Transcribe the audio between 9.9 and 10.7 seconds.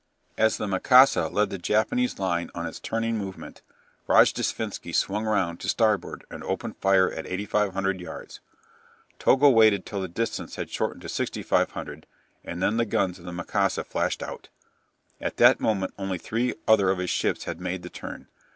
the distance